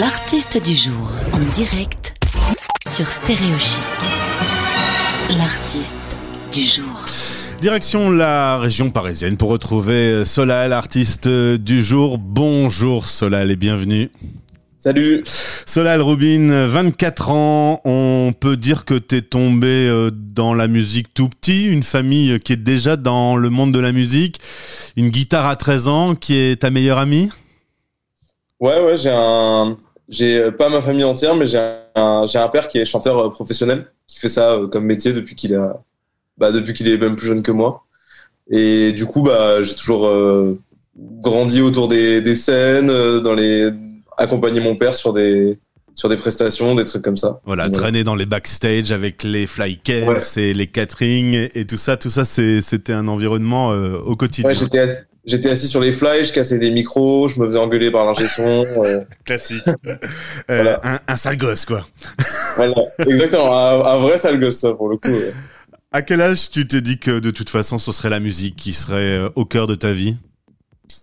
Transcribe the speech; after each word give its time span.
L'artiste 0.00 0.62
du 0.64 0.74
jour 0.74 1.10
en 1.34 1.52
direct 1.52 2.14
sur 2.88 3.10
Stéréochic. 3.10 3.78
L'artiste 5.36 5.98
du 6.50 6.62
jour. 6.62 7.04
Direction 7.60 8.10
la 8.10 8.56
région 8.56 8.90
parisienne 8.90 9.36
pour 9.36 9.50
retrouver 9.50 10.24
Solal, 10.24 10.72
artiste 10.72 11.28
du 11.28 11.84
jour. 11.84 12.16
Bonjour 12.16 13.04
Solal 13.04 13.50
et 13.50 13.56
bienvenue. 13.56 14.08
Salut. 14.78 15.24
Solal 15.26 16.00
Rubin, 16.00 16.68
24 16.68 17.30
ans. 17.30 17.80
On 17.84 18.32
peut 18.38 18.56
dire 18.56 18.86
que 18.86 18.94
t'es 18.94 19.20
tombé 19.20 19.66
euh, 19.66 20.10
dans 20.10 20.54
la 20.54 20.68
musique 20.68 21.12
tout 21.12 21.28
petit, 21.28 21.66
une 21.66 21.82
famille 21.82 22.40
qui 22.40 22.54
est 22.54 22.56
déjà 22.56 22.96
dans 22.96 23.36
le 23.36 23.50
monde 23.50 23.72
de 23.72 23.78
la 23.78 23.92
musique, 23.92 24.40
une 24.96 25.10
guitare 25.10 25.46
à 25.46 25.56
13 25.56 25.88
ans 25.88 26.14
qui 26.14 26.36
est 26.36 26.62
ta 26.62 26.70
meilleure 26.70 26.98
amie? 26.98 27.28
Ouais, 28.62 28.80
ouais, 28.80 28.96
j'ai 28.96 29.10
un, 29.12 29.76
j'ai 30.08 30.50
pas 30.52 30.68
ma 30.68 30.80
famille 30.80 31.04
entière, 31.04 31.34
mais 31.34 31.46
j'ai 31.46 31.58
un, 31.96 32.26
j'ai 32.26 32.38
un 32.38 32.48
père 32.48 32.68
qui 32.68 32.78
est 32.78 32.84
chanteur 32.84 33.18
euh, 33.18 33.28
professionnel, 33.28 33.86
qui 34.06 34.18
fait 34.18 34.28
ça 34.28 34.52
euh, 34.52 34.68
comme 34.68 34.84
métier 34.84 35.12
depuis 35.12 35.34
qu'il 35.34 35.54
a, 35.54 35.82
bah, 36.38 36.52
depuis 36.52 36.72
qu'il 36.72 36.88
est 36.88 36.96
même 36.96 37.16
plus 37.16 37.26
jeune 37.26 37.42
que 37.42 37.52
moi. 37.52 37.84
Et 38.48 38.92
du 38.92 39.04
coup, 39.04 39.22
bah, 39.22 39.62
j'ai 39.62 39.74
toujours 39.74 40.10
grandi 40.96 41.60
autour 41.60 41.88
des, 41.88 42.20
des 42.20 42.36
scènes, 42.36 42.88
dans 43.20 43.34
les 43.34 43.70
accompagner 44.16 44.60
mon 44.60 44.76
père 44.76 44.96
sur 44.96 45.12
des 45.12 45.58
sur 45.94 46.08
des 46.08 46.16
prestations, 46.16 46.74
des 46.74 46.84
trucs 46.84 47.02
comme 47.02 47.16
ça. 47.16 47.40
Voilà, 47.44 47.68
traîner 47.70 48.04
dans 48.04 48.14
les 48.14 48.26
backstage 48.26 48.92
avec 48.92 49.22
les 49.22 49.46
fly 49.46 49.80
et 50.36 50.54
les 50.54 50.66
catering 50.66 51.48
et 51.54 51.66
tout 51.66 51.76
ça, 51.76 51.96
tout 51.96 52.10
ça, 52.10 52.24
c'était 52.24 52.92
un 52.92 53.08
environnement 53.08 53.72
euh, 53.72 53.98
au 53.98 54.16
quotidien. 54.16 54.50
Ouais, 54.50 54.54
j'étais 54.54 55.04
assis 55.26 55.68
sur 55.68 55.80
les 55.80 55.92
fly, 55.92 56.24
je 56.24 56.32
cassais 56.32 56.58
des 56.58 56.70
micros, 56.70 57.28
je 57.28 57.40
me 57.40 57.46
faisais 57.46 57.58
engueuler 57.58 57.90
par 57.90 58.04
l'ingé 58.06 58.26
son. 58.28 58.64
Euh. 58.76 59.00
Classique. 59.24 59.62
Euh, 60.50 60.76
un, 60.82 60.98
un, 61.06 61.16
sale 61.16 61.36
gosse, 61.36 61.64
quoi. 61.64 61.86
voilà, 62.56 62.74
exactement, 63.06 63.56
un, 63.86 63.98
vrai 64.00 64.18
sale 64.18 64.40
gosse, 64.40 64.58
ça, 64.58 64.72
pour 64.72 64.88
le 64.88 64.96
coup. 64.96 65.10
À 65.92 66.02
quel 66.02 66.20
âge 66.20 66.50
tu 66.50 66.66
t'es 66.66 66.80
dit 66.80 66.98
que 66.98 67.20
de 67.20 67.30
toute 67.30 67.48
façon, 67.48 67.78
ce 67.78 67.92
serait 67.92 68.10
la 68.10 68.20
musique 68.20 68.56
qui 68.56 68.72
serait 68.72 69.20
au 69.34 69.44
cœur 69.44 69.66
de 69.66 69.74
ta 69.74 69.92
vie? 69.92 70.16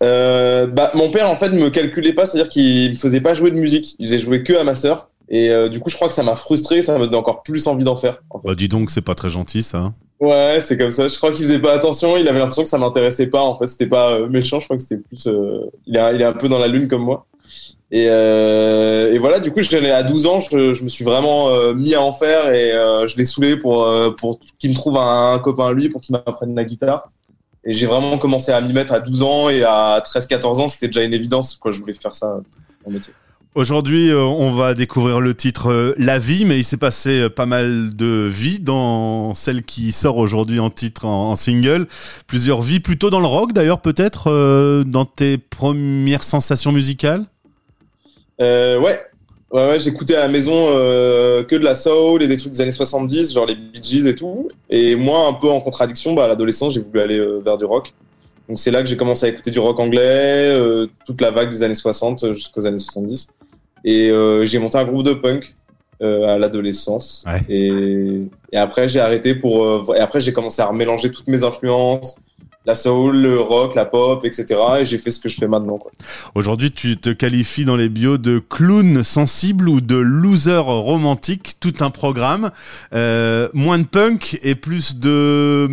Euh, 0.03 0.67
bah, 0.67 0.91
mon 0.93 1.11
père 1.11 1.29
en 1.29 1.35
fait 1.35 1.49
me 1.49 1.69
calculait 1.69 2.13
pas, 2.13 2.25
c'est-à-dire 2.25 2.49
qu'il 2.49 2.91
me 2.91 2.95
faisait 2.95 3.21
pas 3.21 3.33
jouer 3.33 3.51
de 3.51 3.55
musique, 3.55 3.95
il 3.99 4.07
faisait 4.07 4.19
jouer 4.19 4.43
que 4.43 4.53
à 4.53 4.63
ma 4.63 4.75
sœur. 4.75 5.09
Et 5.29 5.49
euh, 5.49 5.69
du 5.69 5.79
coup, 5.79 5.89
je 5.89 5.95
crois 5.95 6.07
que 6.07 6.13
ça 6.13 6.23
m'a 6.23 6.35
frustré, 6.35 6.81
ça 6.81 6.97
m'a 6.97 7.05
donné 7.05 7.17
encore 7.17 7.43
plus 7.43 7.67
envie 7.67 7.83
d'en 7.83 7.95
faire. 7.95 8.23
Bah, 8.43 8.55
dis 8.55 8.67
donc, 8.67 8.89
c'est 8.91 9.01
pas 9.01 9.15
très 9.15 9.29
gentil 9.29 9.61
ça. 9.61 9.93
Ouais, 10.19 10.59
c'est 10.61 10.77
comme 10.77 10.91
ça. 10.91 11.07
Je 11.07 11.15
crois 11.17 11.31
qu'il 11.31 11.45
faisait 11.45 11.59
pas 11.59 11.73
attention, 11.73 12.17
il 12.17 12.27
avait 12.27 12.39
l'impression 12.39 12.63
que 12.63 12.69
ça 12.69 12.77
m'intéressait 12.77 13.27
pas. 13.27 13.41
En 13.41 13.57
fait, 13.57 13.67
c'était 13.67 13.87
pas 13.87 14.11
euh, 14.13 14.27
méchant, 14.27 14.59
je 14.59 14.65
crois 14.65 14.75
que 14.75 14.81
c'était 14.81 15.01
plus. 15.01 15.27
il, 15.87 15.95
est, 15.95 16.15
il 16.15 16.21
est 16.21 16.25
un 16.25 16.33
peu 16.33 16.49
dans 16.49 16.59
la 16.59 16.67
lune 16.67 16.87
comme 16.87 17.03
moi. 17.03 17.25
Et, 17.91 18.03
et 18.03 19.17
voilà, 19.17 19.39
du 19.39 19.51
coup, 19.51 19.61
à 19.61 20.03
12 20.03 20.25
ans, 20.27 20.39
je, 20.39 20.73
je 20.73 20.83
me 20.83 20.89
suis 20.89 21.03
vraiment 21.03 21.73
mis 21.73 21.95
à 21.95 22.01
en 22.01 22.13
faire 22.13 22.53
et 22.53 22.71
je 23.07 23.17
l'ai 23.17 23.25
saoulé 23.25 23.57
pour, 23.57 23.91
pour 24.15 24.39
qu'il 24.59 24.69
me 24.69 24.75
trouve 24.75 24.97
un, 24.97 25.33
un 25.33 25.39
copain 25.39 25.69
à 25.69 25.73
lui 25.73 25.89
pour 25.89 25.99
qu'il 25.99 26.13
m'apprenne 26.13 26.53
la 26.53 26.65
guitare. 26.65 27.09
Et 27.65 27.73
j'ai 27.73 27.87
vraiment 27.87 28.17
commencé 28.17 28.51
à 28.51 28.61
m'y 28.61 28.73
mettre 28.73 28.93
à 28.93 28.99
12 28.99 29.21
ans 29.23 29.49
et 29.49 29.63
à 29.63 30.01
13-14 30.05 30.61
ans, 30.61 30.67
c'était 30.67 30.87
déjà 30.87 31.03
une 31.03 31.13
évidence. 31.13 31.55
Quoi, 31.55 31.71
je 31.71 31.79
voulais 31.79 31.93
faire 31.93 32.15
ça 32.15 32.39
en 32.85 32.91
métier. 32.91 33.13
Aujourd'hui, 33.55 34.09
euh, 34.09 34.21
on 34.21 34.51
va 34.51 34.73
découvrir 34.73 35.19
le 35.19 35.33
titre 35.33 35.71
euh, 35.71 35.93
La 35.97 36.19
vie, 36.19 36.45
mais 36.45 36.59
il 36.59 36.63
s'est 36.63 36.77
passé 36.77 37.21
euh, 37.21 37.29
pas 37.29 37.45
mal 37.45 37.95
de 37.95 38.27
vies 38.31 38.59
dans 38.59 39.33
celle 39.33 39.63
qui 39.63 39.91
sort 39.91 40.17
aujourd'hui 40.17 40.59
en 40.59 40.69
titre, 40.69 41.05
en, 41.05 41.35
single. 41.35 41.87
Plusieurs 42.27 42.61
vies, 42.61 42.79
plutôt 42.79 43.09
dans 43.09 43.19
le 43.19 43.25
rock 43.25 43.53
d'ailleurs, 43.53 43.81
peut-être, 43.81 44.83
dans 44.83 45.05
tes 45.05 45.37
premières 45.37 46.23
sensations 46.23 46.71
musicales? 46.71 47.25
Ouais, 48.39 48.99
Ouais, 49.51 49.67
ouais 49.67 49.79
j'écoutais 49.79 50.15
à 50.15 50.21
la 50.21 50.27
maison 50.27 50.67
euh, 50.69 51.43
que 51.43 51.55
de 51.55 51.63
la 51.63 51.73
soul 51.73 52.21
et 52.21 52.27
des 52.27 52.37
trucs 52.37 52.53
des 52.53 52.61
années 52.61 52.71
70, 52.71 53.33
genre 53.33 53.45
les 53.47 53.55
Bee 53.55 53.81
Gees 53.81 54.07
et 54.07 54.15
tout. 54.15 54.49
Et 54.69 54.95
moi, 54.95 55.27
un 55.27 55.33
peu 55.33 55.49
en 55.49 55.59
contradiction, 55.59 56.13
bah, 56.13 56.25
à 56.25 56.27
l'adolescence, 56.27 56.75
j'ai 56.75 56.81
voulu 56.81 56.99
aller 56.99 57.17
euh, 57.17 57.41
vers 57.43 57.57
du 57.57 57.65
rock. 57.65 57.93
Donc 58.47 58.59
c'est 58.59 58.71
là 58.71 58.81
que 58.81 58.87
j'ai 58.87 58.97
commencé 58.97 59.25
à 59.25 59.29
écouter 59.29 59.51
du 59.51 59.59
rock 59.59 59.79
anglais, 59.79 60.01
euh, 60.01 60.87
toute 61.05 61.21
la 61.21 61.31
vague 61.31 61.49
des 61.49 61.63
années 61.63 61.75
60 61.75 62.33
jusqu'aux 62.33 62.65
années 62.65 62.77
70. 62.77 63.29
Et 63.83 64.11
j'ai 64.43 64.59
monté 64.59 64.77
un 64.77 64.85
groupe 64.85 65.03
de 65.03 65.13
punk 65.13 65.55
à 66.01 66.37
l'adolescence. 66.37 67.25
Et, 67.49 67.71
et, 68.51 68.57
après, 68.57 68.87
j'ai 68.89 68.99
arrêté 68.99 69.35
pour. 69.35 69.95
et 69.95 69.99
après, 69.99 70.19
j'ai 70.19 70.33
commencé 70.33 70.61
à 70.61 70.71
mélanger 70.71 71.11
toutes 71.11 71.27
mes 71.27 71.43
influences 71.43 72.15
la 72.65 72.75
soul, 72.75 73.17
le 73.17 73.39
rock, 73.39 73.73
la 73.73 73.85
pop, 73.85 74.23
etc. 74.25 74.59
Et 74.81 74.85
j'ai 74.85 74.97
fait 74.97 75.11
ce 75.11 75.19
que 75.19 75.29
je 75.29 75.37
fais 75.37 75.47
maintenant. 75.47 75.79
Aujourd'hui, 76.35 76.71
tu 76.71 76.97
te 76.97 77.09
qualifies 77.09 77.65
dans 77.65 77.75
les 77.75 77.89
bios 77.89 78.17
de 78.17 78.39
clown 78.39 79.03
sensible 79.03 79.69
ou 79.69 79.81
de 79.81 79.95
loser 79.95 80.57
romantique, 80.57 81.53
tout 81.59 81.73
un 81.79 81.89
programme. 81.89 82.51
Euh, 82.93 83.49
moins 83.53 83.79
de 83.79 83.85
punk 83.85 84.37
et 84.43 84.55
plus 84.55 84.99
de 84.99 85.67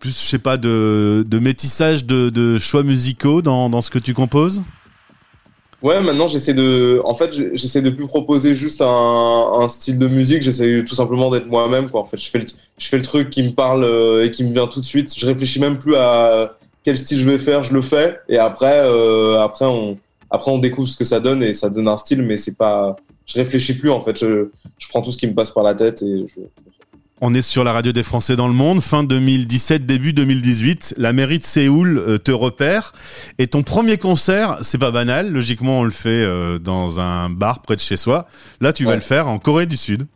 plus 0.00 0.10
je 0.10 0.28
sais 0.28 0.38
pas 0.38 0.56
de, 0.56 1.24
de 1.26 1.38
métissage 1.40 2.04
de, 2.04 2.30
de 2.30 2.58
choix 2.58 2.84
musicaux 2.84 3.42
dans, 3.42 3.68
dans 3.68 3.82
ce 3.82 3.90
que 3.90 3.98
tu 3.98 4.14
composes? 4.14 4.62
Ouais, 5.80 6.00
maintenant 6.02 6.26
j'essaie 6.26 6.54
de, 6.54 7.00
en 7.04 7.14
fait, 7.14 7.32
j'essaie 7.54 7.82
de 7.82 7.90
plus 7.90 8.06
proposer 8.06 8.56
juste 8.56 8.82
un, 8.82 9.50
un 9.60 9.68
style 9.68 9.98
de 9.98 10.08
musique. 10.08 10.42
J'essaie 10.42 10.82
tout 10.86 10.96
simplement 10.96 11.30
d'être 11.30 11.46
moi-même, 11.46 11.88
quoi. 11.88 12.00
En 12.00 12.04
fait, 12.04 12.16
je 12.16 12.28
fais 12.28 12.40
le, 12.40 12.46
je 12.78 12.88
fais 12.88 12.96
le 12.96 13.04
truc 13.04 13.30
qui 13.30 13.44
me 13.44 13.52
parle 13.52 13.84
euh, 13.84 14.24
et 14.24 14.32
qui 14.32 14.42
me 14.42 14.52
vient 14.52 14.66
tout 14.66 14.80
de 14.80 14.84
suite. 14.84 15.16
Je 15.16 15.24
réfléchis 15.24 15.60
même 15.60 15.78
plus 15.78 15.94
à 15.94 16.56
quel 16.82 16.98
style 16.98 17.18
je 17.18 17.30
vais 17.30 17.38
faire. 17.38 17.62
Je 17.62 17.72
le 17.74 17.80
fais 17.80 18.18
et 18.28 18.38
après, 18.38 18.80
euh, 18.84 19.40
après 19.40 19.66
on, 19.66 19.96
après 20.30 20.50
on 20.50 20.58
découvre 20.58 20.88
ce 20.88 20.96
que 20.96 21.04
ça 21.04 21.20
donne 21.20 21.44
et 21.44 21.54
ça 21.54 21.70
donne 21.70 21.86
un 21.86 21.96
style, 21.96 22.22
mais 22.22 22.36
c'est 22.36 22.56
pas, 22.56 22.96
je 23.26 23.34
réfléchis 23.34 23.74
plus 23.74 23.90
en 23.90 24.00
fait. 24.00 24.18
Je, 24.18 24.48
je 24.78 24.88
prends 24.88 25.00
tout 25.00 25.12
ce 25.12 25.18
qui 25.18 25.28
me 25.28 25.34
passe 25.34 25.50
par 25.50 25.62
la 25.62 25.74
tête 25.74 26.02
et 26.02 26.26
je, 26.28 26.40
on 27.20 27.34
est 27.34 27.42
sur 27.42 27.64
la 27.64 27.72
radio 27.72 27.92
des 27.92 28.02
Français 28.02 28.36
dans 28.36 28.46
le 28.46 28.54
monde, 28.54 28.80
fin 28.80 29.02
2017, 29.02 29.86
début 29.86 30.12
2018. 30.12 30.94
La 30.98 31.12
mairie 31.12 31.38
de 31.38 31.44
Séoul 31.44 31.98
euh, 31.98 32.18
te 32.18 32.30
repère. 32.30 32.92
Et 33.38 33.46
ton 33.48 33.62
premier 33.62 33.98
concert, 33.98 34.58
c'est 34.62 34.78
pas 34.78 34.90
banal. 34.90 35.30
Logiquement, 35.30 35.80
on 35.80 35.84
le 35.84 35.90
fait 35.90 36.08
euh, 36.08 36.58
dans 36.58 37.00
un 37.00 37.28
bar 37.30 37.62
près 37.62 37.76
de 37.76 37.80
chez 37.80 37.96
soi. 37.96 38.26
Là, 38.60 38.72
tu 38.72 38.84
vas 38.84 38.94
le 38.94 39.00
faire 39.00 39.28
en 39.28 39.38
Corée 39.38 39.66
du 39.66 39.76
Sud. 39.76 40.06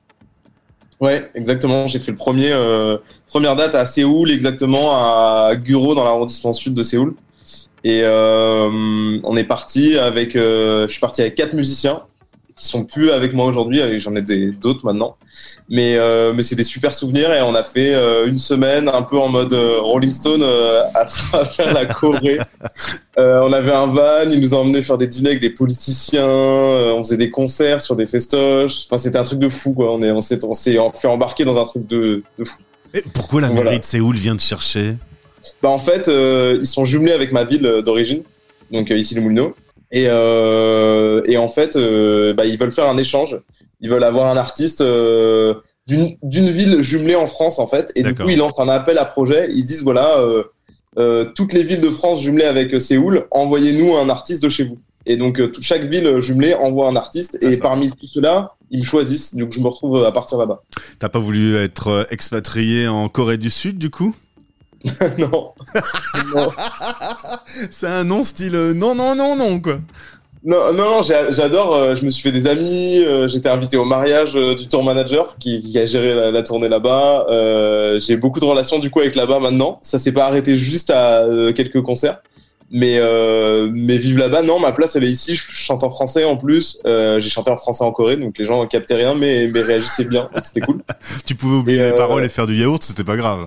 Ouais, 1.00 1.30
exactement. 1.34 1.88
J'ai 1.88 1.98
fait 1.98 2.12
le 2.12 2.16
premier, 2.16 2.52
euh, 2.52 2.96
première 3.26 3.56
date 3.56 3.74
à 3.74 3.84
Séoul, 3.84 4.30
exactement 4.30 4.92
à 4.92 5.56
Guro, 5.56 5.96
dans 5.96 6.04
l'arrondissement 6.04 6.52
sud 6.52 6.74
de 6.74 6.82
Séoul. 6.82 7.14
Et 7.82 8.04
on 8.04 9.36
est 9.36 9.44
parti 9.44 9.98
avec, 9.98 10.34
je 10.34 10.86
suis 10.88 11.00
parti 11.00 11.20
avec 11.20 11.34
quatre 11.34 11.54
musiciens 11.54 12.02
qui 12.56 12.66
sont 12.66 12.84
plus 12.84 13.10
avec 13.10 13.32
moi 13.32 13.46
aujourd'hui. 13.46 13.80
J'en 14.00 14.14
ai 14.14 14.22
d'autres 14.22 14.84
maintenant. 14.84 15.16
Mais, 15.68 15.96
euh, 15.96 16.32
mais 16.34 16.42
c'est 16.42 16.56
des 16.56 16.64
super 16.64 16.92
souvenirs 16.92 17.32
et 17.32 17.42
on 17.42 17.54
a 17.54 17.62
fait 17.62 17.94
euh, 17.94 18.26
une 18.26 18.38
semaine 18.38 18.88
un 18.88 19.02
peu 19.02 19.18
en 19.18 19.28
mode 19.28 19.52
euh, 19.52 19.80
Rolling 19.80 20.12
Stone 20.12 20.42
à 20.42 21.04
travers 21.04 21.74
la 21.74 21.86
Corée. 21.86 22.38
on 23.16 23.52
avait 23.52 23.72
un 23.72 23.86
van, 23.86 24.30
ils 24.30 24.40
nous 24.40 24.54
ont 24.54 24.60
emmené 24.60 24.82
faire 24.82 24.98
des 24.98 25.06
dîners 25.06 25.30
avec 25.30 25.40
des 25.40 25.50
politiciens, 25.50 26.26
on 26.26 27.02
faisait 27.02 27.16
des 27.16 27.30
concerts 27.30 27.80
sur 27.80 27.96
des 27.96 28.06
festoches. 28.06 28.86
Enfin, 28.86 28.98
c'était 28.98 29.18
un 29.18 29.24
truc 29.24 29.38
de 29.38 29.48
fou, 29.48 29.72
quoi. 29.72 29.92
On 29.92 30.20
s'est 30.20 30.44
on 30.44 30.54
s'est 30.54 30.78
fait 30.94 31.08
embarquer 31.08 31.44
dans 31.44 31.58
un 31.58 31.64
truc 31.64 31.86
de, 31.86 32.22
de 32.38 32.44
fou. 32.44 32.58
Et 32.94 33.02
pourquoi 33.14 33.40
la 33.40 33.50
mairie 33.50 33.78
de 33.78 33.84
Séoul 33.84 34.16
vient 34.16 34.36
te 34.36 34.42
chercher? 34.42 34.96
Bah, 35.62 35.70
En 35.70 35.78
fait, 35.78 36.08
ils 36.08 36.66
sont 36.66 36.84
jumelés 36.84 37.12
avec 37.12 37.32
ma 37.32 37.44
ville 37.44 37.82
d'origine, 37.84 38.22
donc 38.70 38.90
ici 38.90 39.14
le 39.14 39.22
Moulineau. 39.22 39.54
Et, 39.92 40.04
et 40.04 41.36
en 41.36 41.48
fait, 41.48 41.76
bah, 42.34 42.44
ils 42.46 42.58
veulent 42.58 42.72
faire 42.72 42.88
un 42.88 42.96
échange. 42.96 43.38
Ils 43.82 43.90
veulent 43.90 44.04
avoir 44.04 44.28
un 44.28 44.36
artiste 44.36 44.80
euh, 44.80 45.54
d'une 45.86 46.16
ville 46.22 46.80
jumelée 46.80 47.16
en 47.16 47.26
France 47.26 47.58
en 47.58 47.66
fait. 47.66 47.92
Et 47.96 48.02
du 48.02 48.14
coup 48.14 48.28
ils 48.28 48.38
lancent 48.38 48.60
un 48.60 48.68
appel 48.68 48.96
à 48.96 49.04
projet. 49.04 49.48
Ils 49.50 49.64
disent 49.64 49.82
voilà 49.82 50.18
euh, 50.18 50.44
euh, 50.98 51.24
toutes 51.34 51.52
les 51.52 51.64
villes 51.64 51.80
de 51.80 51.88
France 51.88 52.22
jumelées 52.22 52.44
avec 52.44 52.80
Séoul 52.80 53.26
envoyez-nous 53.32 53.96
un 53.96 54.08
artiste 54.08 54.42
de 54.42 54.48
chez 54.48 54.64
vous. 54.64 54.78
Et 55.04 55.16
donc 55.16 55.42
chaque 55.60 55.84
ville 55.84 56.20
jumelée 56.20 56.54
envoie 56.54 56.88
un 56.88 56.94
artiste. 56.94 57.38
Et 57.42 57.58
parmi 57.58 57.90
tout 57.90 58.06
cela 58.14 58.54
ils 58.70 58.80
me 58.80 58.84
choisissent. 58.84 59.34
Donc 59.34 59.52
je 59.52 59.58
me 59.58 59.66
retrouve 59.66 60.04
à 60.04 60.12
partir 60.12 60.38
là-bas. 60.38 60.62
T'as 61.00 61.08
pas 61.08 61.18
voulu 61.18 61.56
être 61.56 62.06
expatrié 62.10 62.86
en 62.86 63.08
Corée 63.08 63.36
du 63.36 63.50
Sud 63.50 63.78
du 63.78 63.90
coup? 63.90 64.14
non, 65.18 65.52
non. 66.34 66.48
c'est 67.70 67.86
un 67.86 68.04
nom 68.04 68.24
style 68.24 68.72
non 68.74 68.94
non 68.94 69.14
non 69.14 69.36
non 69.36 69.60
quoi 69.60 69.78
non, 70.44 70.72
non, 70.72 71.02
j'adore. 71.02 71.74
Euh, 71.74 71.94
je 71.94 72.04
me 72.04 72.10
suis 72.10 72.22
fait 72.22 72.32
des 72.32 72.48
amis. 72.48 73.02
Euh, 73.04 73.28
j'étais 73.28 73.48
invité 73.48 73.76
au 73.76 73.84
mariage 73.84 74.36
euh, 74.36 74.56
du 74.56 74.66
tour 74.66 74.82
manager 74.82 75.36
qui, 75.38 75.78
a 75.78 75.86
géré 75.86 76.32
la, 76.32 76.42
tournée 76.42 76.68
là-bas. 76.68 77.26
J'ai 78.00 78.16
beaucoup 78.16 78.40
de 78.40 78.44
relations 78.44 78.78
du 78.78 78.90
coup 78.90 79.00
avec 79.00 79.14
là-bas 79.14 79.38
maintenant. 79.38 79.78
Ça 79.82 79.98
s'est 79.98 80.12
pas 80.12 80.26
arrêté 80.26 80.56
juste 80.56 80.90
à 80.90 81.24
quelques 81.54 81.82
concerts. 81.82 82.22
Mais, 82.74 82.98
mais 83.70 83.98
vivre 83.98 84.18
là-bas, 84.18 84.42
non, 84.42 84.58
ma 84.58 84.72
place 84.72 84.96
elle 84.96 85.04
est 85.04 85.10
ici. 85.10 85.34
Je 85.34 85.42
chante 85.52 85.84
en 85.84 85.90
français 85.90 86.24
en 86.24 86.36
plus. 86.36 86.78
J'ai 86.84 87.28
chanté 87.28 87.50
en 87.50 87.56
français 87.56 87.84
en 87.84 87.92
Corée, 87.92 88.16
donc 88.16 88.38
les 88.38 88.44
gens 88.44 88.66
captaient 88.66 88.94
rien, 88.94 89.14
mais, 89.14 89.48
mais 89.52 89.60
réagissaient 89.60 90.06
bien. 90.06 90.28
C'était 90.42 90.60
cool. 90.60 90.80
tu 91.26 91.34
pouvais 91.34 91.56
oublier 91.56 91.82
les 91.82 91.92
paroles 91.92 92.24
et 92.24 92.28
faire 92.28 92.46
du 92.46 92.56
yaourt, 92.56 92.82
c'était 92.82 93.04
pas 93.04 93.16
grave. 93.16 93.46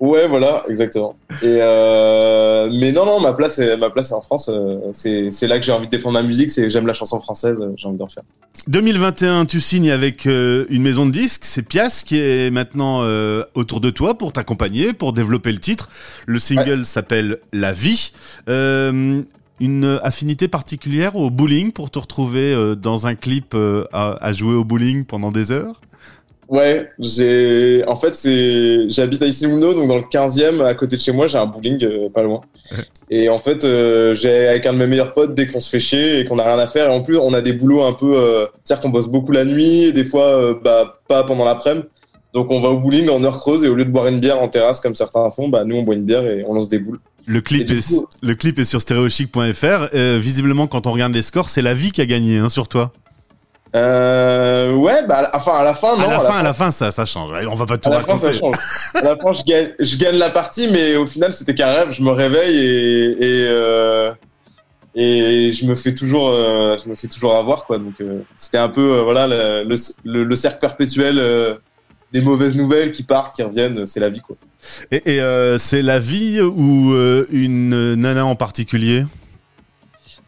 Ouais, 0.00 0.26
voilà, 0.28 0.62
exactement. 0.68 1.14
Et 1.42 1.58
euh, 1.60 2.68
mais 2.72 2.92
non, 2.92 3.06
non, 3.06 3.20
ma 3.20 3.32
place, 3.32 3.58
est, 3.58 3.76
ma 3.76 3.90
place 3.90 4.10
est 4.10 4.14
en 4.14 4.20
France. 4.20 4.48
euh, 4.52 4.78
c'est 4.92 5.30
c'est 5.30 5.46
là 5.46 5.58
que 5.58 5.64
j'ai 5.64 5.72
envie 5.72 5.86
de 5.86 5.90
défendre 5.90 6.14
ma 6.14 6.22
musique. 6.26 6.50
C'est 6.50 6.68
j'aime 6.68 6.86
la 6.86 6.92
chanson 6.92 7.20
française. 7.20 7.58
euh, 7.60 7.72
J'ai 7.76 7.88
envie 7.88 7.98
d'en 7.98 8.08
faire. 8.08 8.22
2021, 8.68 9.46
tu 9.46 9.60
signes 9.60 9.90
avec 9.90 10.26
une 10.26 10.82
maison 10.82 11.06
de 11.06 11.10
disques, 11.10 11.44
c'est 11.44 11.62
Pias 11.62 12.02
qui 12.06 12.18
est 12.20 12.50
maintenant 12.52 13.02
autour 13.54 13.80
de 13.80 13.90
toi 13.90 14.14
pour 14.16 14.32
t'accompagner, 14.32 14.92
pour 14.92 15.12
développer 15.12 15.50
le 15.52 15.58
titre. 15.58 15.90
Le 16.26 16.38
single 16.38 16.86
s'appelle 16.86 17.38
La 17.52 17.72
Vie. 17.72 18.12
Euh, 18.48 19.22
une 19.60 19.98
affinité 20.02 20.48
particulière 20.48 21.16
au 21.16 21.30
bowling 21.30 21.72
pour 21.72 21.90
te 21.90 21.98
retrouver 21.98 22.74
dans 22.76 23.06
un 23.06 23.14
clip 23.14 23.56
à, 23.92 24.16
à 24.20 24.32
jouer 24.32 24.54
au 24.54 24.64
bowling 24.64 25.04
pendant 25.04 25.30
des 25.32 25.50
heures? 25.50 25.80
Ouais, 26.48 26.90
j'ai. 26.98 27.82
En 27.86 27.96
fait, 27.96 28.14
c'est. 28.14 28.88
J'habite 28.90 29.22
à 29.22 29.26
Issy-les-Moulineaux, 29.26 29.74
donc 29.74 29.88
dans 29.88 29.96
le 29.96 30.02
15e, 30.02 30.62
à 30.64 30.74
côté 30.74 30.96
de 30.96 31.00
chez 31.00 31.12
moi, 31.12 31.26
j'ai 31.26 31.38
un 31.38 31.46
bowling 31.46 31.82
euh, 31.84 32.08
pas 32.10 32.22
loin. 32.22 32.42
Et 33.10 33.28
en 33.28 33.38
fait, 33.38 33.64
euh, 33.64 34.14
j'ai 34.14 34.48
avec 34.48 34.66
un 34.66 34.72
de 34.72 34.78
mes 34.78 34.86
meilleurs 34.86 35.14
potes, 35.14 35.34
dès 35.34 35.46
qu'on 35.46 35.60
se 35.60 35.70
fait 35.70 35.80
chier 35.80 36.20
et 36.20 36.24
qu'on 36.24 36.38
a 36.38 36.44
rien 36.44 36.58
à 36.58 36.66
faire, 36.66 36.90
et 36.90 36.92
en 36.94 37.02
plus, 37.02 37.16
on 37.18 37.32
a 37.34 37.40
des 37.42 37.52
boulots 37.52 37.82
un 37.84 37.92
peu. 37.92 38.14
euh, 38.16 38.46
C'est-à-dire 38.62 38.82
qu'on 38.82 38.88
bosse 38.90 39.06
beaucoup 39.08 39.32
la 39.32 39.44
nuit, 39.44 39.84
et 39.84 39.92
des 39.92 40.04
fois, 40.04 40.24
euh, 40.26 40.54
bah, 40.62 41.00
pas 41.08 41.24
pendant 41.24 41.44
l'après-midi. 41.44 41.86
Donc, 42.32 42.50
on 42.50 42.60
va 42.60 42.70
au 42.70 42.78
bowling 42.78 43.08
en 43.10 43.22
heure 43.24 43.38
creuse, 43.38 43.64
et 43.64 43.68
au 43.68 43.74
lieu 43.74 43.84
de 43.84 43.90
boire 43.90 44.06
une 44.08 44.20
bière 44.20 44.40
en 44.40 44.48
terrasse 44.48 44.80
comme 44.80 44.94
certains 44.94 45.30
font, 45.30 45.48
bah, 45.48 45.64
nous, 45.64 45.76
on 45.76 45.82
boit 45.82 45.94
une 45.94 46.04
bière 46.04 46.26
et 46.26 46.44
on 46.48 46.54
lance 46.54 46.68
des 46.68 46.78
boules. 46.80 46.98
le 47.26 47.40
clip, 47.40 47.70
est, 47.70 47.86
coup- 47.86 48.06
le 48.22 48.34
clip 48.34 48.58
est 48.58 48.64
sur 48.64 48.80
stereochic.fr. 48.80 49.88
Euh, 49.94 50.18
visiblement, 50.20 50.66
quand 50.66 50.86
on 50.86 50.92
regarde 50.92 51.14
les 51.14 51.22
scores, 51.22 51.48
c'est 51.48 51.62
la 51.62 51.74
vie 51.74 51.92
qui 51.92 52.00
a 52.00 52.06
gagné 52.06 52.38
hein, 52.38 52.48
sur 52.48 52.68
toi. 52.68 52.90
Euh, 53.74 54.72
ouais, 54.72 55.04
bah, 55.06 55.16
à 55.16 55.22
la- 55.22 55.36
enfin, 55.36 55.52
à 55.54 55.64
la 55.64 55.74
fin, 55.74 55.96
non. 55.96 56.04
à 56.04 56.12
la 56.12 56.20
fin, 56.20 56.38
à 56.38 56.42
la 56.42 56.54
fin, 56.54 56.70
ça, 56.70 56.90
ça 56.92 57.04
change. 57.04 57.30
On 57.50 57.54
va 57.56 57.66
pas 57.66 57.76
tout 57.78 57.88
À 57.90 57.98
la 57.98 58.04
fin, 58.04 58.18
ça 58.18 58.26
raconter. 58.28 58.38
change. 58.38 58.54
À 58.94 59.02
la 59.02 59.16
fin, 59.16 59.32
je 59.32 59.42
gagne, 59.50 59.70
je 59.80 59.96
gagne 59.96 60.16
la 60.16 60.30
partie, 60.30 60.68
mais 60.70 60.94
au 60.96 61.06
final, 61.06 61.32
c'était 61.32 61.54
qu'un 61.54 61.66
rêve. 61.66 61.90
Je 61.90 62.02
me 62.02 62.10
réveille 62.10 62.56
et 62.56 63.10
et, 63.18 63.44
euh, 63.48 64.12
et 64.94 65.50
je 65.52 65.66
me 65.66 65.74
fais 65.74 65.92
toujours, 65.92 66.28
euh, 66.28 66.76
je 66.82 66.88
me 66.88 66.94
fais 66.94 67.08
toujours 67.08 67.34
avoir 67.34 67.64
quoi. 67.66 67.78
Donc 67.78 67.94
euh, 68.00 68.20
c'était 68.36 68.58
un 68.58 68.68
peu 68.68 69.00
voilà 69.00 69.26
le, 69.26 69.64
le, 69.68 69.74
le- 70.04 70.24
le 70.24 70.36
cercle 70.36 70.60
perpétuel 70.60 71.20
des 72.12 72.20
mauvaises 72.20 72.54
nouvelles 72.56 72.92
qui 72.92 73.02
partent, 73.02 73.34
qui 73.34 73.42
reviennent. 73.42 73.86
C'est 73.86 73.98
la 73.98 74.08
vie 74.08 74.20
quoi. 74.20 74.36
Et, 74.92 75.16
et, 75.16 75.20
euh, 75.20 75.58
c'est 75.58 75.82
la 75.82 75.98
vie 75.98 76.40
ou 76.40 76.92
euh, 76.94 77.26
une 77.32 77.94
nana 77.96 78.24
en 78.24 78.36
particulier? 78.36 79.04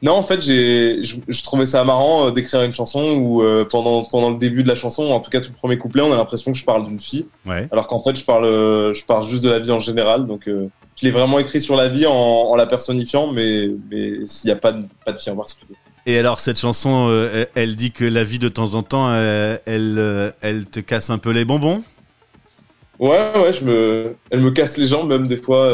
Non, 0.02 0.12
en 0.12 0.22
fait, 0.22 0.42
j'ai, 0.42 1.02
je, 1.04 1.16
je 1.26 1.42
trouvais 1.42 1.64
ça 1.66 1.82
marrant 1.82 2.26
euh, 2.26 2.30
d'écrire 2.30 2.62
une 2.62 2.72
chanson 2.72 3.16
où 3.16 3.42
euh, 3.42 3.64
pendant 3.64 4.04
pendant 4.04 4.30
le 4.30 4.36
début 4.36 4.62
de 4.62 4.68
la 4.68 4.74
chanson, 4.74 5.04
en 5.04 5.20
tout 5.20 5.30
cas 5.30 5.40
tout 5.40 5.50
le 5.50 5.56
premier 5.56 5.78
couplet, 5.78 6.02
on 6.02 6.12
a 6.12 6.16
l'impression 6.16 6.52
que 6.52 6.58
je 6.58 6.64
parle 6.64 6.86
d'une 6.86 7.00
fille. 7.00 7.26
Ouais. 7.46 7.66
alors 7.72 7.88
qu'en 7.88 8.02
fait 8.02 8.14
je 8.14 8.24
parle 8.24 8.44
euh, 8.44 8.92
je 8.92 9.04
parle 9.06 9.26
juste 9.26 9.42
de 9.42 9.48
la 9.48 9.58
vie 9.58 9.70
en 9.70 9.80
général 9.80 10.26
donc 10.26 10.48
euh, 10.48 10.68
je 11.00 11.04
l'ai 11.06 11.10
vraiment 11.10 11.38
écrit 11.38 11.60
sur 11.62 11.76
la 11.76 11.88
vie 11.88 12.04
en, 12.06 12.12
en 12.12 12.56
la 12.56 12.66
personnifiant 12.66 13.32
mais 13.32 13.70
mais 13.90 14.26
s'il 14.26 14.48
n'y 14.48 14.52
a 14.52 14.56
pas 14.56 14.72
de 14.72 14.84
pas 15.04 15.12
de 15.12 15.18
fille 15.18 15.32
en 15.32 15.36
particulier 15.36 15.74
Et 16.06 16.18
alors 16.18 16.40
cette 16.40 16.58
chanson, 16.58 17.06
euh, 17.08 17.46
elle- 17.54 17.74
dit 17.76 17.90
que 17.92 18.04
la 18.04 18.22
vie 18.24 18.38
de 18.38 18.48
temps 18.50 18.74
en 18.74 18.82
temps, 18.82 19.12
elle, 19.14 20.32
elle 20.42 20.66
te 20.66 20.80
casse 20.80 21.08
un 21.10 21.18
peu 21.18 21.30
les 21.30 21.44
bonbons? 21.46 21.82
ouais 22.98 23.32
ouais 23.42 23.52
je 23.52 23.64
me 23.64 24.16
elle 24.30 24.40
me 24.40 24.50
casse 24.50 24.76
les 24.76 24.86
jambes 24.88 25.08
même 25.08 25.26
des 25.26 25.36
fois. 25.38 25.64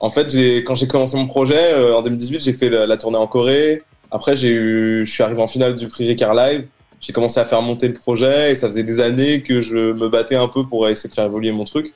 En 0.00 0.10
fait 0.10 0.26
quand 0.64 0.74
j'ai 0.74 0.86
commencé 0.86 1.16
mon 1.16 1.26
projet 1.26 1.74
euh, 1.74 1.96
en 1.96 2.02
2018 2.02 2.40
j'ai 2.40 2.52
fait 2.52 2.70
la, 2.70 2.86
la 2.86 2.96
tournée 2.96 3.18
en 3.18 3.26
Corée 3.26 3.82
après 4.10 4.36
j'ai 4.36 4.50
eu 4.50 5.06
je 5.06 5.10
suis 5.10 5.22
arrivé 5.22 5.40
en 5.42 5.46
finale 5.46 5.74
du 5.74 5.88
prix 5.88 6.06
Ricard 6.06 6.34
Live 6.34 6.66
j'ai 7.00 7.12
commencé 7.12 7.38
à 7.40 7.44
faire 7.44 7.62
monter 7.62 7.88
le 7.88 7.94
projet 7.94 8.52
et 8.52 8.56
ça 8.56 8.66
faisait 8.66 8.82
des 8.82 9.00
années 9.00 9.42
que 9.42 9.60
je 9.60 9.92
me 9.92 10.08
battais 10.08 10.36
un 10.36 10.48
peu 10.48 10.64
pour 10.64 10.88
essayer 10.88 11.08
de 11.08 11.14
faire 11.14 11.26
évoluer 11.26 11.52
mon 11.52 11.64
truc 11.64 11.92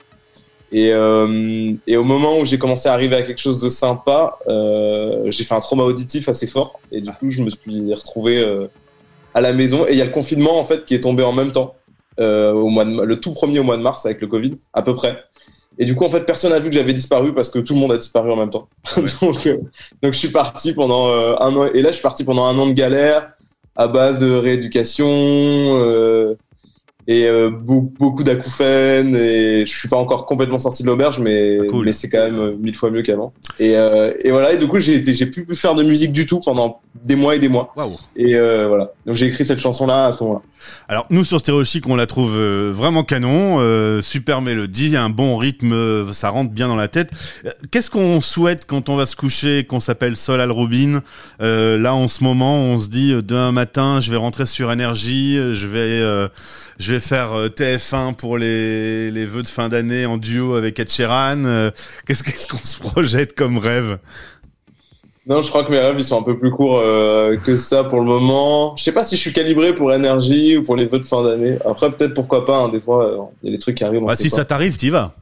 Et, 0.73 0.91
euh, 0.93 1.73
et 1.87 1.97
au 1.97 2.05
moment 2.05 2.39
où 2.39 2.47
j'ai 2.47 2.59
commencé 2.59 2.89
à 2.89 2.95
arriver 2.95 3.17
à 3.17 3.23
quelque 3.23 3.41
chose 3.41 3.61
de 3.61 3.69
sympa, 3.69 4.39
euh, 4.49 5.31
j'ai 5.31 5.45
fait 5.45 5.55
un 5.55 5.61
trauma 5.61 5.83
auditif 5.83 6.29
assez 6.31 6.47
fort. 6.47 6.81
Et 6.91 7.03
du 7.03 7.11
coup, 7.11 7.31
je 7.31 7.43
me 7.43 7.51
suis 7.51 7.93
retrouvé 7.93 8.43
euh, 8.43 8.69
à 9.35 9.43
la 9.43 9.53
maison. 9.53 9.87
Et 9.87 9.93
il 9.93 9.99
y 9.99 10.01
a 10.01 10.07
le 10.07 10.11
confinement, 10.11 10.59
en 10.59 10.65
fait, 10.65 10.87
qui 10.87 10.95
est 10.95 11.01
tombé 11.01 11.23
en 11.23 11.33
même 11.33 11.53
temps. 11.53 11.75
Euh, 12.21 12.53
au 12.53 12.69
mois 12.69 12.85
de, 12.85 13.03
le 13.03 13.21
tout 13.21 13.33
premier 13.33 13.59
au 13.59 13.63
mois 13.63 13.79
de 13.79 13.83
mars 13.83 14.05
avec 14.05 14.21
le 14.21 14.27
Covid, 14.27 14.53
à 14.73 14.83
peu 14.83 14.95
près. 14.95 15.23
Et 15.79 15.85
du 15.85 15.95
coup, 15.95 16.05
en 16.05 16.11
fait, 16.11 16.21
personne 16.21 16.51
n'a 16.51 16.59
vu 16.59 16.69
que 16.69 16.75
j'avais 16.75 16.93
disparu 16.93 17.35
parce 17.35 17.49
que 17.49 17.59
tout 17.59 17.75
le 17.75 17.81
monde 17.81 17.93
a 17.93 17.97
disparu 17.97 18.31
en 18.31 18.37
même 18.37 18.51
temps. 18.51 18.69
donc, 19.23 19.47
euh, 19.47 19.59
donc, 20.03 20.13
je 20.13 20.19
suis 20.19 20.29
parti 20.29 20.75
pendant 20.75 21.09
euh, 21.09 21.35
un 21.41 21.55
an. 21.57 21.65
Et 21.73 21.83
là, 21.83 21.91
je 21.91 21.95
suis 21.95 22.03
parti 22.03 22.25
pendant 22.25 22.45
un 22.45 22.59
an 22.59 22.67
de 22.67 22.73
galère 22.73 23.33
à 23.75 23.89
base 23.89 24.21
de 24.21 24.31
rééducation 24.31 25.07
euh, 25.09 26.37
et 27.09 27.27
euh, 27.27 27.51
beaucoup, 27.51 27.93
beaucoup 27.99 28.23
d'acouphènes. 28.25 29.15
Et 29.17 29.65
je 29.67 29.73
suis 29.73 29.89
pas 29.89 29.97
encore 29.97 30.27
complètement 30.27 30.59
sorti 30.59 30.83
de 30.83 30.89
l'auberge, 30.89 31.19
mais, 31.21 31.59
Ah, 31.61 31.65
cool. 31.69 31.85
mais 31.87 31.93
c'est 31.93 32.09
quand 32.09 32.25
même 32.25 32.39
euh, 32.39 32.57
mille 32.59 32.77
fois 32.77 32.91
mieux 32.91 33.03
qu'avant. 33.03 33.33
Et, 33.59 33.77
euh, 33.77 34.13
et 34.23 34.31
voilà. 34.31 34.53
Et 34.53 34.59
du 34.59 34.67
coup, 34.69 34.79
j'ai 34.81 34.95
été, 34.97 35.15
j'ai 35.15 35.27
pu 35.27 35.47
faire 35.55 35.75
de 35.75 35.83
musique 35.83 36.13
du 36.13 36.27
tout 36.27 36.41
pendant 36.41 36.81
des 37.05 37.17
mois 37.17 37.37
et 37.37 37.39
des 37.39 37.49
mois. 37.49 37.73
Waouh. 37.77 37.97
Et 38.17 38.37
euh, 38.37 38.67
voilà. 38.69 38.93
Donc, 39.07 39.17
j'ai 39.17 39.27
écrit 39.27 39.45
cette 39.45 39.59
chanson-là 39.61 40.07
à 40.07 40.13
ce 40.13 40.23
moment-là. 40.23 40.43
Alors 40.89 41.07
nous 41.11 41.25
sur 41.25 41.41
Stéréo 41.41 41.65
Chic, 41.65 41.89
on 41.89 41.97
la 41.97 42.07
trouve 42.07 42.37
euh, 42.37 42.71
vraiment 42.73 43.03
canon, 43.03 43.57
euh, 43.59 44.01
super 44.01 44.41
mélodie, 44.43 44.97
un 44.97 45.11
bon 45.11 45.37
rythme, 45.37 46.13
ça 46.13 46.29
rentre 46.31 46.53
bien 46.53 46.69
dans 46.69 46.77
la 46.77 46.87
tête. 46.87 47.11
Qu'est-ce 47.73 47.91
qu'on 47.91 48.21
souhaite 48.21 48.65
quand 48.65 48.89
on 48.89 48.95
va 48.95 49.05
se 49.07 49.17
coucher, 49.17 49.65
qu'on 49.65 49.81
s'appelle 49.81 50.15
Solal 50.17 50.53
Robin 50.53 51.01
Euh, 51.41 51.79
Là 51.79 51.95
en 51.97 52.07
ce 52.07 52.23
moment, 52.23 52.61
on 52.61 52.79
se 52.79 52.89
dit 52.89 53.13
demain 53.25 53.51
matin, 53.51 53.99
je 53.99 54.13
vais 54.13 54.17
rentrer 54.17 54.47
sur 54.47 54.71
énergie, 54.71 55.37
euh, 55.37 55.53
je 55.53 55.67
vais 55.67 55.79
euh, 55.81 56.29
je 56.93 56.97
vais 56.99 57.01
faire 57.01 57.33
euh, 57.33 57.49
TF1 57.49 58.15
pour 58.17 58.37
les 58.37 59.11
les 59.11 59.25
vœux 59.25 59.43
de 59.43 59.49
fin 59.49 59.71
d'année 59.71 60.05
en 60.05 60.19
duo 60.19 60.57
avec 60.57 60.79
Ed 60.79 60.91
Sheeran. 60.91 61.43
Euh, 61.47 61.71
Qu'est-ce 62.07 62.47
qu'on 62.47 62.59
se 62.59 62.79
projette 62.81 63.35
comme 63.35 63.57
rêve? 63.57 63.99
Non, 65.27 65.41
je 65.41 65.49
crois 65.49 65.65
que 65.65 65.71
mes 65.71 65.79
rêves 65.79 65.95
ils 65.99 66.05
sont 66.05 66.21
un 66.21 66.23
peu 66.23 66.39
plus 66.39 66.51
courts 66.51 66.81
euh, 66.85 67.39
que 67.39 67.57
ça 67.57 67.85
pour 67.85 68.01
le 68.01 68.05
moment. 68.05 68.77
Je 68.77 68.83
sais 68.85 68.93
pas 68.93 69.05
si 69.05 69.17
je 69.17 69.23
suis 69.23 69.33
calibré 69.33 69.75
pour 69.75 69.91
énergie 69.95 70.59
ou 70.59 70.63
pour 70.65 70.77
les 70.77 70.85
vœux 70.85 70.99
de 70.99 71.07
fin 71.07 71.25
d'année. 71.25 71.57
Après, 71.65 71.91
peut-être 71.91 72.13
pourquoi 72.13 72.45
pas. 72.45 72.59
hein, 72.59 72.69
des 72.69 72.81
fois, 72.81 73.07
euh, 73.07 73.17
il 73.43 73.49
y 73.49 73.53
a 73.55 73.57
des 73.57 73.59
trucs 73.61 73.79
qui 73.79 73.85
arrivent. 73.85 74.05
Bah, 74.05 74.15
Si 74.15 74.29
pas. 74.29 74.37
ça 74.37 74.45
t'arrive, 74.45 74.77
t'y 74.77 74.91
vas. 74.91 75.15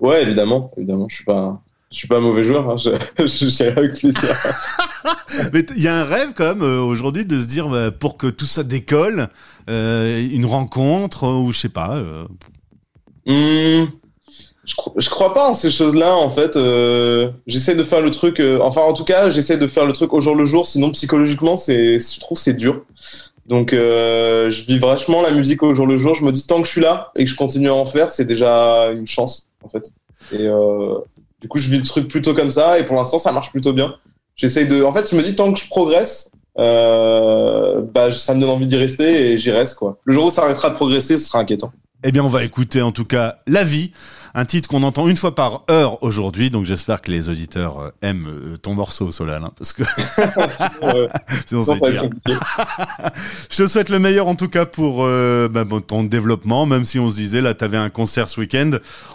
Ouais, 0.00 0.22
évidemment, 0.22 0.70
évidemment. 0.78 1.08
Je 1.10 1.16
suis 1.16 1.24
pas, 1.26 1.60
je 1.92 1.96
suis 1.98 2.08
pas 2.08 2.16
un 2.16 2.20
mauvais 2.20 2.42
joueur. 2.42 2.70
Hein. 2.70 2.76
Je, 2.78 2.90
je, 3.26 3.46
j'irai 3.48 3.72
avec 3.72 3.92
plaisir. 3.98 4.34
Mais 5.52 5.64
il 5.76 5.82
y 5.82 5.88
a 5.88 6.00
un 6.00 6.04
rêve 6.04 6.32
quand 6.34 6.48
même 6.48 6.62
euh, 6.62 6.80
aujourd'hui 6.80 7.24
de 7.24 7.38
se 7.38 7.46
dire 7.46 7.68
bah, 7.68 7.90
pour 7.90 8.16
que 8.16 8.26
tout 8.26 8.46
ça 8.46 8.62
décolle, 8.62 9.28
euh, 9.68 10.26
une 10.32 10.46
rencontre 10.46 11.24
euh, 11.24 11.34
ou 11.38 11.52
je 11.52 11.58
sais 11.58 11.68
pas. 11.68 12.02
Hmm, 13.26 13.86
je, 14.64 14.74
cro- 14.76 15.08
crois 15.10 15.34
pas 15.34 15.48
en 15.48 15.54
ces 15.54 15.70
choses-là. 15.70 16.14
En 16.14 16.30
fait, 16.30 16.58
j'essaie 17.46 17.74
de 17.74 17.82
faire 17.82 18.00
le 18.00 18.10
truc. 18.10 18.42
enfin, 18.60 18.82
en 18.82 18.92
tout 18.92 19.04
cas, 19.04 19.30
j'essaie 19.30 19.58
de 19.58 19.66
faire 19.66 19.86
le 19.86 19.92
truc 19.92 20.12
au 20.12 20.20
jour 20.20 20.34
le 20.34 20.44
jour. 20.44 20.66
Sinon, 20.66 20.90
psychologiquement, 20.92 21.56
c'est, 21.56 21.98
je 22.00 22.20
trouve, 22.20 22.38
c'est 22.38 22.54
dur. 22.54 22.82
Donc, 23.46 23.70
je 23.72 24.66
vis 24.66 24.78
vachement 24.78 25.22
la 25.22 25.30
musique 25.30 25.62
au 25.62 25.74
jour 25.74 25.86
le 25.86 25.96
jour. 25.96 26.14
Je 26.14 26.24
me 26.24 26.32
dis 26.32 26.46
tant 26.46 26.60
que 26.60 26.66
je 26.66 26.72
suis 26.72 26.80
là 26.80 27.10
et 27.16 27.24
que 27.24 27.30
je 27.30 27.36
continue 27.36 27.68
à 27.68 27.74
en 27.74 27.86
faire, 27.86 28.10
c'est 28.10 28.24
déjà 28.24 28.90
une 28.92 29.06
chance, 29.06 29.48
en 29.62 29.68
fait. 29.68 29.90
Et 30.32 30.48
du 31.40 31.48
coup, 31.48 31.58
je 31.58 31.68
vis 31.70 31.78
le 31.78 31.84
truc 31.84 32.08
plutôt 32.08 32.34
comme 32.34 32.50
ça. 32.50 32.78
Et 32.78 32.84
pour 32.84 32.96
l'instant, 32.96 33.18
ça 33.18 33.32
marche 33.32 33.50
plutôt 33.50 33.72
bien. 33.72 33.94
J'essaie 34.36 34.66
de. 34.66 34.82
En 34.82 34.92
fait, 34.92 35.10
je 35.10 35.16
me 35.16 35.22
dis 35.22 35.34
tant 35.34 35.52
que 35.52 35.58
je 35.58 35.66
progresse, 35.66 36.30
euh, 36.58 37.82
bah, 37.82 38.12
ça 38.12 38.34
me 38.34 38.40
donne 38.40 38.50
envie 38.50 38.66
d'y 38.66 38.76
rester 38.76 39.32
et 39.32 39.38
j'y 39.38 39.50
reste 39.50 39.76
quoi. 39.76 39.98
Le 40.04 40.12
jour 40.12 40.26
où 40.26 40.30
ça 40.30 40.42
arrêtera 40.44 40.70
de 40.70 40.74
progresser, 40.74 41.18
ce 41.18 41.26
sera 41.26 41.40
inquiétant. 41.40 41.72
Eh 42.04 42.12
bien, 42.12 42.22
on 42.22 42.28
va 42.28 42.44
écouter 42.44 42.82
en 42.82 42.92
tout 42.92 43.06
cas 43.06 43.38
La 43.46 43.64
Vie, 43.64 43.90
un 44.34 44.44
titre 44.44 44.68
qu'on 44.68 44.82
entend 44.82 45.08
une 45.08 45.16
fois 45.16 45.34
par 45.34 45.64
heure 45.70 46.02
aujourd'hui. 46.02 46.50
Donc, 46.50 46.66
j'espère 46.66 47.00
que 47.00 47.10
les 47.10 47.30
auditeurs 47.30 47.80
euh, 47.80 47.90
aiment 48.02 48.28
euh, 48.28 48.56
ton 48.58 48.74
morceau, 48.74 49.12
Solal, 49.12 49.42
hein, 49.42 49.52
parce 49.56 49.72
que 49.72 49.82
sinon 51.46 51.62
c'est 51.62 51.80
dur. 51.90 52.10
Je 53.50 53.56
te 53.56 53.66
souhaite 53.66 53.88
le 53.88 53.98
meilleur 53.98 54.28
en 54.28 54.34
tout 54.34 54.48
cas 54.48 54.66
pour 54.66 55.04
euh, 55.04 55.48
bah, 55.48 55.64
ton 55.86 56.04
développement, 56.04 56.66
même 56.66 56.84
si 56.84 56.98
on 56.98 57.10
se 57.10 57.16
disait 57.16 57.40
là, 57.40 57.54
t'avais 57.54 57.78
un 57.78 57.90
concert 57.90 58.28
ce 58.28 58.40
week-end. 58.40 58.72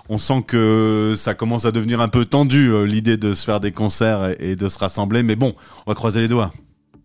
On 0.10 0.18
sent 0.18 0.44
que 0.48 1.14
ça 1.16 1.36
commence 1.36 1.66
à 1.66 1.72
devenir 1.72 2.02
un 2.02 2.10
peu 2.10 2.26
tendu 2.26 2.72
euh, 2.72 2.84
l'idée 2.84 3.16
de 3.16 3.36
se 3.36 3.46
faire 3.46 3.60
des 3.60 3.72
concerts 3.72 4.36
et, 4.40 4.52
et 4.52 4.56
de 4.56 4.68
se 4.68 4.80
rassembler. 4.80 5.22
Mais 5.22 5.36
bon, 5.36 5.54
on 5.86 5.92
va 5.92 5.96
croiser 5.96 6.20
les 6.20 6.28
doigts. 6.28 6.52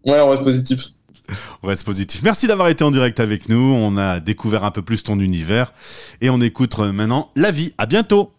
Ouais, 0.06 0.20
on 0.20 0.30
reste 0.30 0.42
positif. 0.42 0.95
On 1.62 1.68
reste 1.68 1.84
positif. 1.84 2.22
Merci 2.22 2.46
d'avoir 2.46 2.68
été 2.68 2.84
en 2.84 2.90
direct 2.90 3.20
avec 3.20 3.48
nous. 3.48 3.74
On 3.78 3.96
a 3.96 4.20
découvert 4.20 4.64
un 4.64 4.70
peu 4.70 4.82
plus 4.82 5.02
ton 5.02 5.18
univers 5.18 5.72
et 6.20 6.30
on 6.30 6.40
écoute 6.40 6.74
euh, 6.78 6.92
maintenant 6.92 7.30
La 7.36 7.50
Vie. 7.50 7.74
À 7.78 7.86
bientôt. 7.86 8.32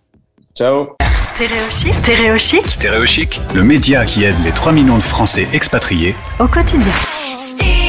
Ciao. 0.56 0.90
Stéréochic. 1.22 1.94
Stéréochic. 1.94 2.68
Stéréochic, 2.68 3.42
le 3.54 3.64
média 3.64 4.06
qui 4.06 4.24
aide 4.24 4.36
les 4.44 4.52
3 4.52 4.72
millions 4.72 4.98
de 4.98 5.04
Français 5.04 5.48
expatriés 5.54 6.16
Au 6.40 6.48
quotidien. 6.48 6.94
Stéréo 7.36 7.87